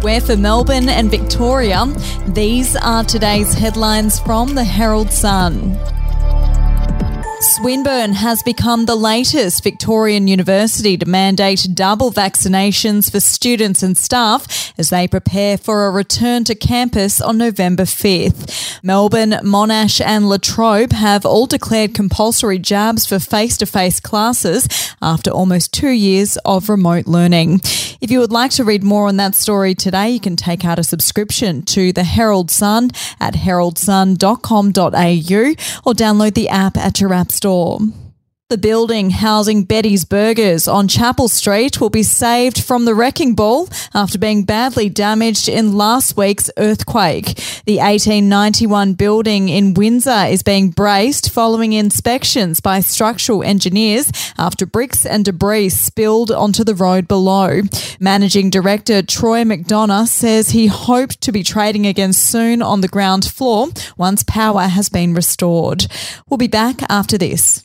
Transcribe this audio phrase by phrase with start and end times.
[0.00, 1.86] We're for Melbourne and Victoria.
[2.28, 5.78] These are today's headlines from the Herald Sun.
[7.42, 14.72] Swinburne has become the latest Victorian university to mandate double vaccinations for students and staff
[14.78, 18.80] as they prepare for a return to campus on November 5th.
[18.84, 24.68] Melbourne, Monash, and La Trobe have all declared compulsory jabs for face to face classes
[25.02, 27.60] after almost two years of remote learning.
[28.02, 30.80] If you would like to read more on that story today, you can take out
[30.80, 32.90] a subscription to the Herald Sun
[33.20, 35.44] at heraldsun.com.au
[35.84, 37.78] or download the app at your app store.
[38.52, 43.70] The building housing Betty's Burgers on Chapel Street will be saved from the wrecking ball
[43.94, 47.34] after being badly damaged in last week's earthquake.
[47.64, 55.06] The 1891 building in Windsor is being braced following inspections by structural engineers after bricks
[55.06, 57.62] and debris spilled onto the road below.
[58.00, 63.24] Managing Director Troy McDonough says he hoped to be trading again soon on the ground
[63.24, 65.86] floor once power has been restored.
[66.28, 67.64] We'll be back after this.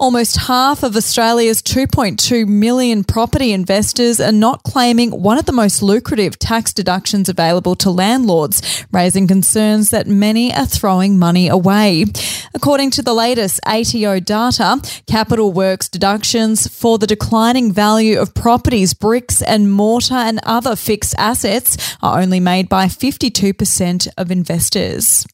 [0.00, 5.82] Almost half of Australia's 2.2 million property investors are not claiming one of the most
[5.82, 12.06] lucrative tax deductions available to landlords, raising concerns that many are throwing money away.
[12.54, 18.94] According to the latest ATO data, capital works deductions for the declining value of properties,
[18.94, 25.24] bricks and mortar and other fixed assets are only made by 52% of investors.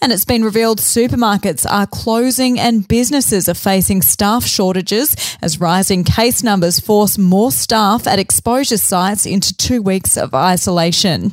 [0.00, 6.04] And it's been revealed supermarkets are closing and businesses are facing staff shortages as rising
[6.04, 11.32] case numbers force more staff at exposure sites into two weeks of isolation.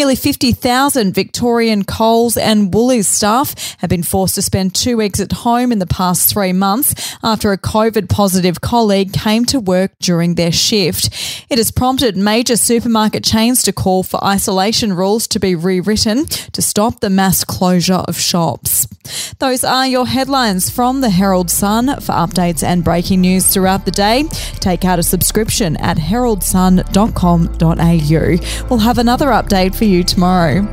[0.00, 5.30] Nearly 50,000 Victorian Coles and Woolies staff have been forced to spend two weeks at
[5.30, 10.36] home in the past three months after a COVID positive colleague came to work during
[10.36, 11.10] their shift.
[11.50, 16.62] It has prompted major supermarket chains to call for isolation rules to be rewritten to
[16.62, 18.86] stop the mass closure of shops.
[19.38, 21.86] Those are your headlines from the Herald Sun.
[22.00, 24.24] For updates and breaking news throughout the day,
[24.60, 28.68] take out a subscription at heraldsun.com.au.
[28.68, 30.66] We'll have another update for you tomorrow.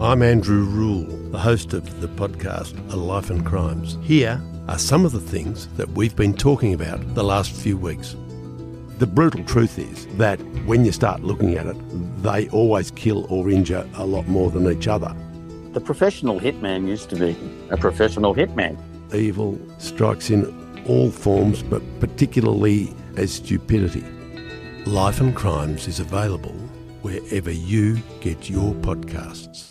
[0.00, 3.96] I'm Andrew Rule, the host of the podcast A Life and Crimes.
[4.02, 8.16] Here are some of the things that we've been talking about the last few weeks.
[8.98, 11.76] The brutal truth is that when you start looking at it,
[12.22, 15.14] they always kill or injure a lot more than each other.
[15.72, 17.36] The professional hitman used to be
[17.70, 18.76] a professional hitman.
[19.14, 20.44] Evil strikes in
[20.86, 24.04] all forms, but particularly as stupidity.
[24.86, 26.56] Life and Crimes is available
[27.02, 29.70] wherever you get your podcasts.